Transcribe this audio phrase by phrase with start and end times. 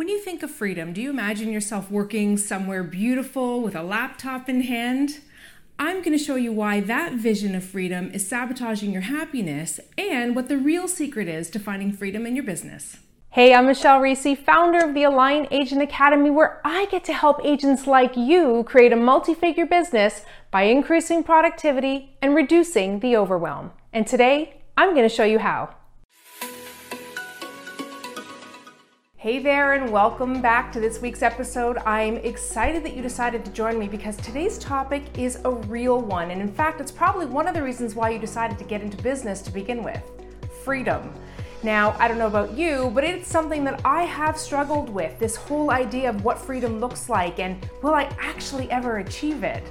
[0.00, 4.48] When you think of freedom, do you imagine yourself working somewhere beautiful with a laptop
[4.48, 5.20] in hand?
[5.78, 10.34] I'm going to show you why that vision of freedom is sabotaging your happiness and
[10.34, 12.96] what the real secret is to finding freedom in your business.
[13.28, 17.44] Hey, I'm Michelle Reese, founder of the Align Agent Academy, where I get to help
[17.44, 23.72] agents like you create a multi figure business by increasing productivity and reducing the overwhelm.
[23.92, 25.74] And today, I'm going to show you how.
[29.20, 31.76] Hey there, and welcome back to this week's episode.
[31.84, 36.30] I'm excited that you decided to join me because today's topic is a real one.
[36.30, 38.96] And in fact, it's probably one of the reasons why you decided to get into
[39.02, 40.02] business to begin with
[40.64, 41.12] freedom.
[41.62, 45.36] Now, I don't know about you, but it's something that I have struggled with this
[45.36, 49.64] whole idea of what freedom looks like and will I actually ever achieve it?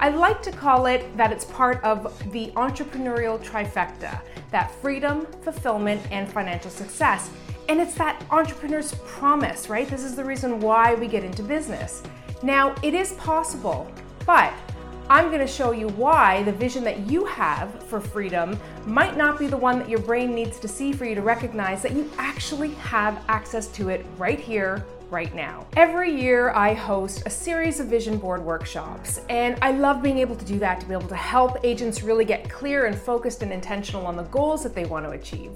[0.00, 4.20] I like to call it that it's part of the entrepreneurial trifecta
[4.50, 7.30] that freedom, fulfillment, and financial success.
[7.68, 9.86] And it's that entrepreneur's promise, right?
[9.86, 12.02] This is the reason why we get into business.
[12.42, 13.92] Now, it is possible,
[14.24, 14.54] but
[15.10, 19.38] I'm going to show you why the vision that you have for freedom might not
[19.38, 22.10] be the one that your brain needs to see for you to recognize that you
[22.16, 25.66] actually have access to it right here, right now.
[25.76, 30.36] Every year, I host a series of vision board workshops, and I love being able
[30.36, 33.52] to do that to be able to help agents really get clear and focused and
[33.52, 35.52] intentional on the goals that they want to achieve.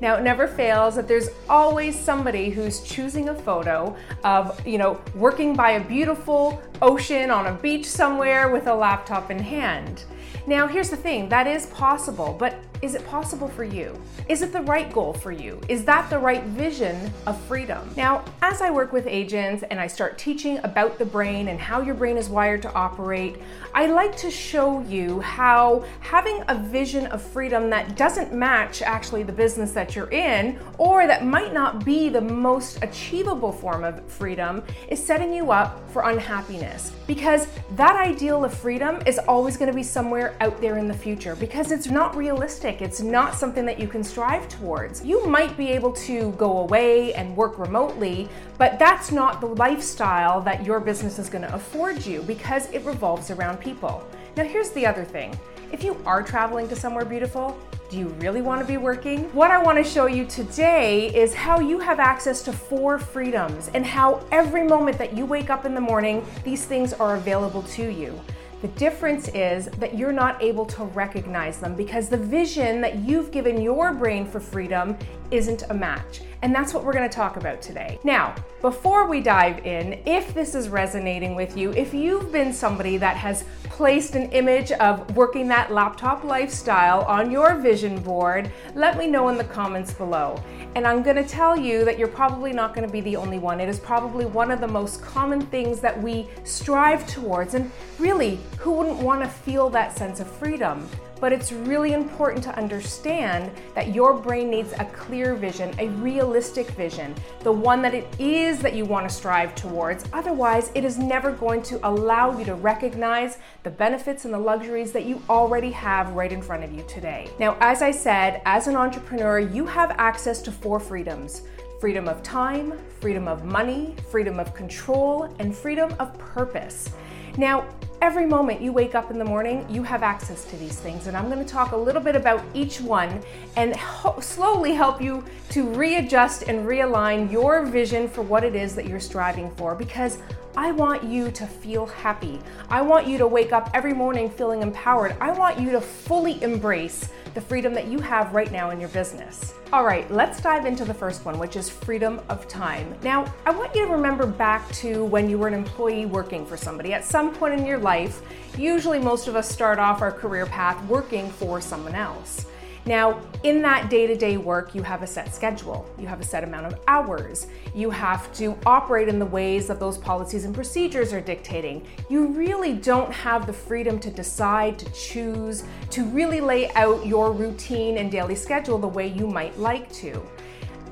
[0.00, 5.00] Now, it never fails that there's always somebody who's choosing a photo of, you know,
[5.14, 10.04] working by a beautiful ocean on a beach somewhere with a laptop in hand.
[10.46, 14.00] Now, here's the thing that is possible, but is it possible for you?
[14.28, 15.60] Is it the right goal for you?
[15.68, 17.90] Is that the right vision of freedom?
[17.96, 21.80] Now, as I work with agents and I start teaching about the brain and how
[21.80, 23.38] your brain is wired to operate,
[23.74, 29.22] I like to show you how having a vision of freedom that doesn't match actually
[29.22, 34.04] the business that you're in or that might not be the most achievable form of
[34.10, 39.70] freedom is setting you up for unhappiness because that ideal of freedom is always going
[39.70, 42.80] to be somewhere out there in the future because it's not realistic realistic.
[42.80, 45.04] It's not something that you can strive towards.
[45.04, 48.28] You might be able to go away and work remotely,
[48.58, 52.84] but that's not the lifestyle that your business is going to afford you because it
[52.84, 54.06] revolves around people.
[54.36, 55.38] Now, here's the other thing
[55.72, 57.58] if you are traveling to somewhere beautiful,
[57.96, 59.24] do you really want to be working?
[59.32, 63.70] What I want to show you today is how you have access to four freedoms
[63.72, 67.62] and how every moment that you wake up in the morning, these things are available
[67.62, 68.20] to you.
[68.60, 73.30] The difference is that you're not able to recognize them because the vision that you've
[73.30, 74.98] given your brain for freedom
[75.30, 76.22] isn't a match.
[76.42, 77.98] And that's what we're going to talk about today.
[78.04, 82.96] Now, before we dive in, if this is resonating with you, if you've been somebody
[82.98, 88.98] that has placed an image of working that laptop lifestyle on your vision board, let
[88.98, 90.42] me know in the comments below.
[90.74, 93.38] And I'm going to tell you that you're probably not going to be the only
[93.38, 93.60] one.
[93.60, 97.54] It is probably one of the most common things that we strive towards.
[97.54, 100.88] And really, who wouldn't want to feel that sense of freedom?
[101.20, 106.70] But it's really important to understand that your brain needs a clear vision, a realistic
[106.70, 110.04] vision, the one that it is that you want to strive towards.
[110.12, 114.92] Otherwise, it is never going to allow you to recognize the benefits and the luxuries
[114.92, 117.30] that you already have right in front of you today.
[117.38, 121.42] Now, as I said, as an entrepreneur, you have access to four freedoms
[121.80, 126.90] freedom of time, freedom of money, freedom of control, and freedom of purpose.
[127.36, 127.66] Now,
[128.02, 131.16] Every moment you wake up in the morning, you have access to these things, and
[131.16, 133.22] I'm going to talk a little bit about each one
[133.56, 138.74] and ho- slowly help you to readjust and realign your vision for what it is
[138.74, 140.18] that you're striving for because
[140.58, 142.40] I want you to feel happy.
[142.70, 145.14] I want you to wake up every morning feeling empowered.
[145.20, 148.88] I want you to fully embrace the freedom that you have right now in your
[148.88, 149.52] business.
[149.70, 152.94] All right, let's dive into the first one, which is freedom of time.
[153.02, 156.56] Now, I want you to remember back to when you were an employee working for
[156.56, 156.94] somebody.
[156.94, 158.22] At some point in your life,
[158.56, 162.46] usually most of us start off our career path working for someone else.
[162.86, 166.24] Now, in that day to day work, you have a set schedule, you have a
[166.24, 170.54] set amount of hours, you have to operate in the ways that those policies and
[170.54, 171.84] procedures are dictating.
[172.08, 177.32] You really don't have the freedom to decide, to choose, to really lay out your
[177.32, 180.24] routine and daily schedule the way you might like to.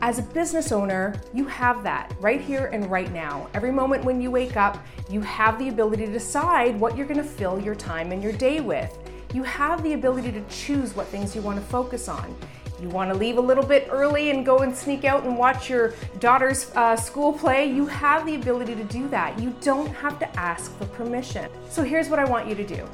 [0.00, 3.49] As a business owner, you have that right here and right now.
[3.55, 7.19] Every moment when you wake up, you have the ability to decide what you're going
[7.19, 8.99] to fill your time and your day with
[9.34, 12.34] you have the ability to choose what things you want to focus on.
[12.81, 15.69] You want to leave a little bit early and go and sneak out and watch
[15.69, 19.38] your daughter's uh, school play, you have the ability to do that.
[19.40, 21.50] You don't have to ask for permission.
[21.69, 22.88] So here's what I want you to do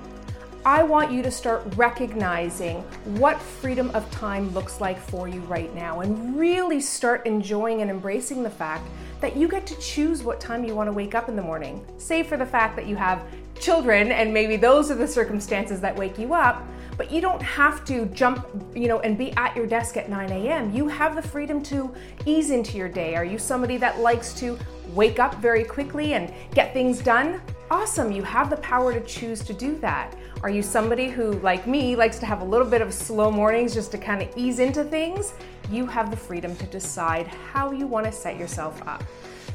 [0.65, 2.83] I want you to start recognizing
[3.19, 7.91] what freedom of time looks like for you right now and really start enjoying and
[7.91, 8.87] embracing the fact
[9.23, 11.85] that you get to choose what time you want to wake up in the morning.
[11.97, 13.23] Save for the fact that you have
[13.61, 16.67] children and maybe those are the circumstances that wake you up,
[16.97, 20.31] but you don't have to jump, you know, and be at your desk at 9
[20.31, 20.75] a.m.
[20.75, 21.95] You have the freedom to
[22.27, 23.15] ease into your day.
[23.15, 24.59] Are you somebody that likes to
[24.89, 27.41] wake up very quickly and get things done?
[27.71, 30.17] Awesome, you have the power to choose to do that.
[30.43, 33.75] Are you somebody who, like me, likes to have a little bit of slow mornings
[33.75, 35.35] just to kind of ease into things?
[35.71, 39.05] You have the freedom to decide how you want to set yourself up.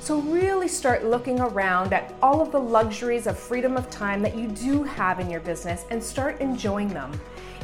[0.06, 4.38] So, really start looking around at all of the luxuries of freedom of time that
[4.38, 7.12] you do have in your business and start enjoying them.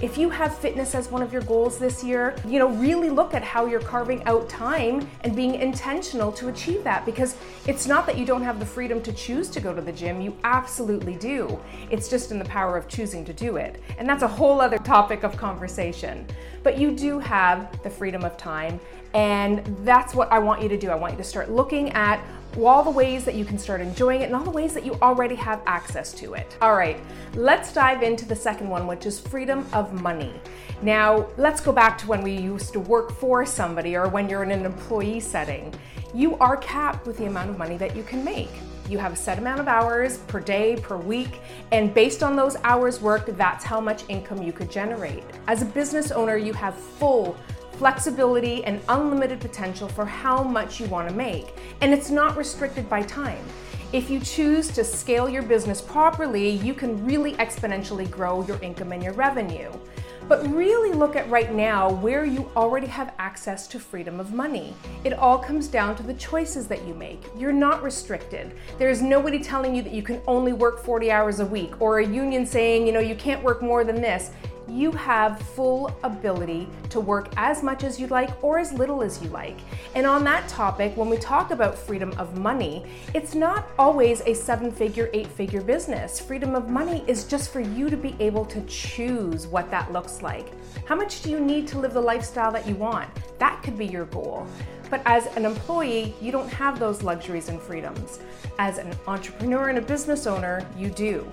[0.01, 3.35] If you have fitness as one of your goals this year, you know, really look
[3.35, 7.35] at how you're carving out time and being intentional to achieve that because
[7.67, 10.19] it's not that you don't have the freedom to choose to go to the gym,
[10.19, 11.59] you absolutely do.
[11.91, 13.79] It's just in the power of choosing to do it.
[13.99, 16.25] And that's a whole other topic of conversation.
[16.63, 18.79] But you do have the freedom of time,
[19.13, 20.89] and that's what I want you to do.
[20.89, 22.23] I want you to start looking at
[22.59, 24.93] all the ways that you can start enjoying it and all the ways that you
[25.01, 26.57] already have access to it.
[26.61, 26.99] All right,
[27.33, 30.33] let's dive into the second one, which is freedom of money.
[30.81, 34.43] Now, let's go back to when we used to work for somebody or when you're
[34.43, 35.73] in an employee setting.
[36.13, 38.51] You are capped with the amount of money that you can make.
[38.89, 41.39] You have a set amount of hours per day, per week,
[41.71, 45.23] and based on those hours worked, that's how much income you could generate.
[45.47, 47.37] As a business owner, you have full
[47.73, 52.89] flexibility and unlimited potential for how much you want to make, and it's not restricted
[52.89, 53.43] by time.
[53.93, 58.93] If you choose to scale your business properly, you can really exponentially grow your income
[58.93, 59.69] and your revenue.
[60.29, 64.73] But really look at right now where you already have access to freedom of money.
[65.03, 67.21] It all comes down to the choices that you make.
[67.35, 68.53] You're not restricted.
[68.77, 72.05] There's nobody telling you that you can only work 40 hours a week or a
[72.05, 74.31] union saying, you know, you can't work more than this
[74.71, 79.21] you have full ability to work as much as you like or as little as
[79.21, 79.57] you like.
[79.95, 84.33] And on that topic, when we talk about freedom of money, it's not always a
[84.33, 86.19] seven figure, eight figure business.
[86.19, 90.21] Freedom of money is just for you to be able to choose what that looks
[90.21, 90.47] like.
[90.85, 93.09] How much do you need to live the lifestyle that you want?
[93.39, 94.47] That could be your goal.
[94.89, 98.19] But as an employee, you don't have those luxuries and freedoms.
[98.59, 101.25] As an entrepreneur and a business owner, you do.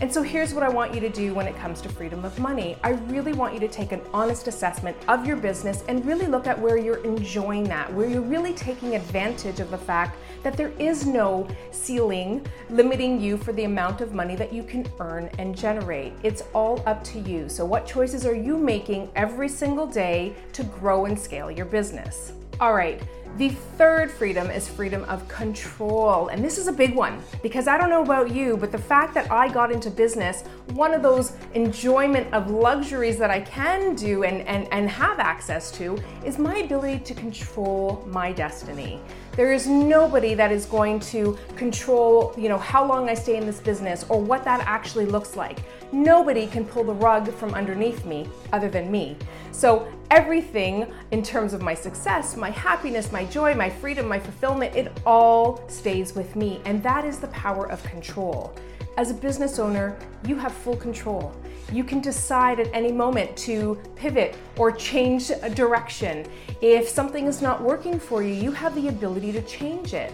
[0.00, 2.38] And so here's what I want you to do when it comes to freedom of
[2.38, 2.76] money.
[2.84, 6.46] I really want you to take an honest assessment of your business and really look
[6.46, 10.70] at where you're enjoying that, where you're really taking advantage of the fact that there
[10.78, 15.56] is no ceiling limiting you for the amount of money that you can earn and
[15.56, 16.12] generate.
[16.22, 17.48] It's all up to you.
[17.48, 22.32] So, what choices are you making every single day to grow and scale your business?
[22.60, 23.02] All right.
[23.38, 26.26] The third freedom is freedom of control.
[26.26, 29.14] And this is a big one because I don't know about you, but the fact
[29.14, 30.42] that I got into business,
[30.72, 35.70] one of those enjoyment of luxuries that I can do and, and, and have access
[35.78, 39.00] to is my ability to control my destiny.
[39.36, 43.46] There is nobody that is going to control, you know, how long I stay in
[43.46, 45.60] this business or what that actually looks like.
[45.92, 49.16] Nobody can pull the rug from underneath me other than me.
[49.52, 54.74] So everything in terms of my success, my happiness, my joy, my freedom, my fulfillment,
[54.74, 56.60] it all stays with me.
[56.64, 58.54] And that is the power of control.
[58.96, 59.96] As a business owner,
[60.26, 61.32] you have full control.
[61.72, 66.26] You can decide at any moment to pivot or change a direction.
[66.60, 70.12] If something is not working for you, you have the ability to change it.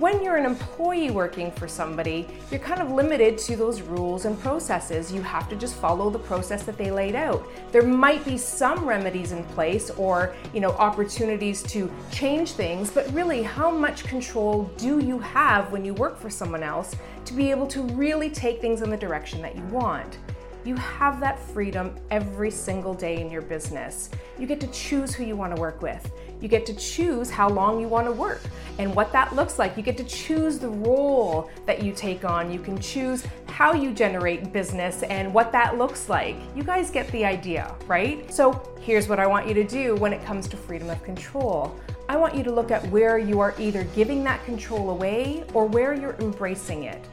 [0.00, 4.40] When you're an employee working for somebody, you're kind of limited to those rules and
[4.40, 5.12] processes.
[5.12, 7.46] You have to just follow the process that they laid out.
[7.70, 13.12] There might be some remedies in place or, you know, opportunities to change things, but
[13.12, 17.50] really how much control do you have when you work for someone else to be
[17.50, 20.16] able to really take things in the direction that you want?
[20.64, 24.08] You have that freedom every single day in your business.
[24.38, 26.10] You get to choose who you want to work with.
[26.40, 28.40] You get to choose how long you want to work
[28.78, 29.76] and what that looks like.
[29.76, 32.50] You get to choose the role that you take on.
[32.50, 36.36] You can choose how you generate business and what that looks like.
[36.56, 38.32] You guys get the idea, right?
[38.32, 41.78] So, here's what I want you to do when it comes to freedom of control.
[42.08, 45.66] I want you to look at where you are either giving that control away or
[45.66, 47.06] where you're embracing it.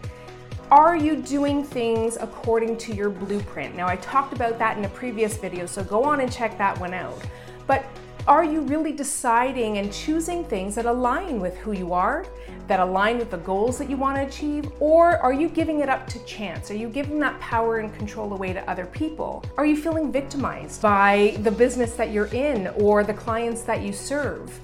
[0.72, 3.76] Are you doing things according to your blueprint?
[3.76, 6.78] Now, I talked about that in a previous video, so go on and check that
[6.80, 7.22] one out.
[7.68, 7.86] But
[8.28, 12.26] are you really deciding and choosing things that align with who you are,
[12.68, 15.88] that align with the goals that you want to achieve, or are you giving it
[15.88, 16.70] up to chance?
[16.70, 19.46] Are you giving that power and control away to other people?
[19.58, 23.94] Are you feeling victimized by the business that you're in or the clients that you
[23.94, 24.60] serve?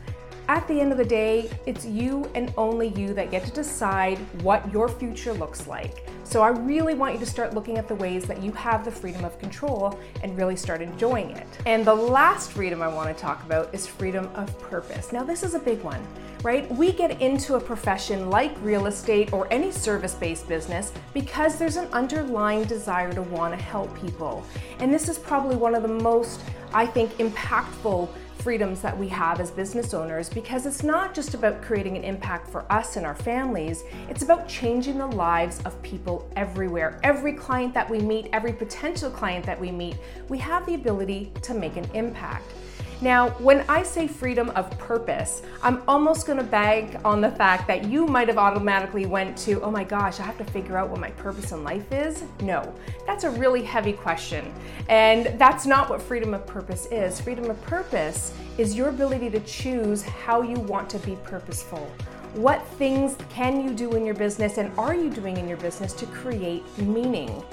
[0.49, 4.17] At the end of the day, it's you and only you that get to decide
[4.41, 6.05] what your future looks like.
[6.23, 8.91] So I really want you to start looking at the ways that you have the
[8.91, 11.47] freedom of control and really start enjoying it.
[11.65, 15.11] And the last freedom I want to talk about is freedom of purpose.
[15.11, 16.01] Now, this is a big one,
[16.41, 16.69] right?
[16.71, 21.75] We get into a profession like real estate or any service based business because there's
[21.75, 24.45] an underlying desire to want to help people.
[24.79, 26.41] And this is probably one of the most,
[26.73, 31.61] I think, impactful freedoms that we have as business owners because it's not just about
[31.61, 36.29] creating an impact for us and our families, it's about changing the lives of people
[36.35, 36.99] everywhere.
[37.03, 39.97] Every client that we meet, every potential client that we meet,
[40.29, 42.45] we have the ability to make an impact.
[43.03, 47.67] Now, when I say freedom of purpose, I'm almost going to bag on the fact
[47.67, 50.87] that you might have automatically went to, "Oh my gosh, I have to figure out
[50.89, 52.73] what my purpose in life is." No.
[53.05, 54.53] That's a really heavy question.
[54.87, 57.19] And that's not what freedom of purpose is.
[57.19, 61.85] Freedom of purpose is your ability to choose how you want to be purposeful.
[62.35, 65.91] What things can you do in your business and are you doing in your business
[65.91, 67.43] to create meaning?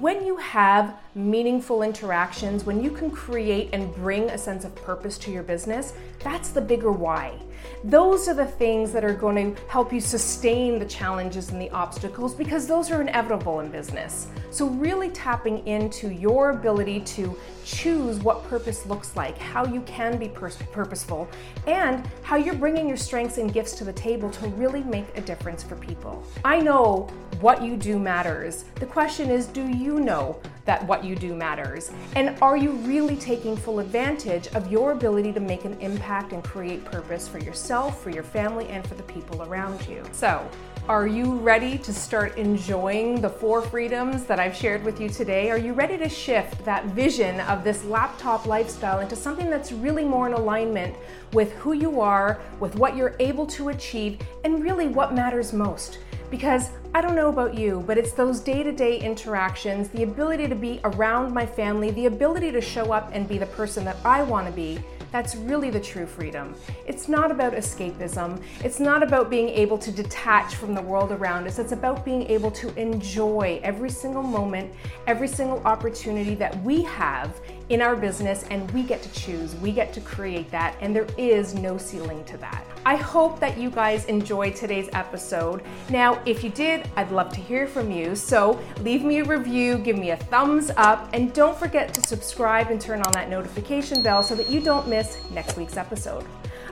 [0.00, 5.18] When you have meaningful interactions, when you can create and bring a sense of purpose
[5.18, 7.38] to your business, that's the bigger why.
[7.84, 11.70] Those are the things that are going to help you sustain the challenges and the
[11.70, 14.28] obstacles because those are inevitable in business.
[14.50, 20.18] So, really tapping into your ability to choose what purpose looks like, how you can
[20.18, 21.28] be pur- purposeful,
[21.66, 25.20] and how you're bringing your strengths and gifts to the table to really make a
[25.20, 26.22] difference for people.
[26.44, 27.08] I know
[27.40, 28.64] what you do matters.
[28.76, 31.90] The question is do you know that what you do matters?
[32.16, 36.44] And are you really taking full advantage of your ability to make an impact and
[36.44, 40.04] create purpose for yourself, for your family, and for the people around you?
[40.12, 40.48] So,
[40.88, 45.50] are you ready to start enjoying the four freedoms that I've shared with you today?
[45.50, 50.04] Are you ready to shift that vision of this laptop lifestyle into something that's really
[50.04, 50.94] more in alignment
[51.32, 55.98] with who you are, with what you're able to achieve, and really what matters most?
[56.30, 60.48] Because I don't know about you, but it's those day to day interactions, the ability
[60.48, 63.96] to be around my family, the ability to show up and be the person that
[64.04, 64.80] I want to be
[65.12, 66.54] that's really the true freedom.
[66.86, 68.40] It's not about escapism.
[68.62, 71.58] It's not about being able to detach from the world around us.
[71.58, 74.72] It's about being able to enjoy every single moment,
[75.06, 79.54] every single opportunity that we have in our business, and we get to choose.
[79.56, 82.66] We get to create that, and there is no ceiling to that.
[82.84, 85.62] I hope that you guys enjoyed today's episode.
[85.88, 88.14] Now, if you did, I'd love to hear from you.
[88.16, 92.70] So leave me a review, give me a thumbs up, and don't forget to subscribe
[92.70, 96.24] and turn on that notification bell so that you don't miss next week's episode.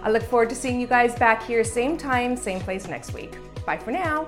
[0.02, 3.36] I look forward to seeing you guys back here, same time, same place next week.
[3.64, 4.26] Bye for now.